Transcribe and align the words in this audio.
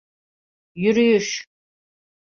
Yürüyüş… 0.75 1.47